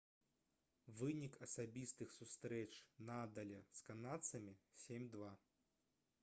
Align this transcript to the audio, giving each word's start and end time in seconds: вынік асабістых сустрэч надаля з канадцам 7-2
вынік 1.01 1.33
асабістых 1.47 2.15
сустрэч 2.19 2.71
надаля 3.11 3.61
з 3.81 3.87
канадцам 3.91 4.49
7-2 4.87 5.31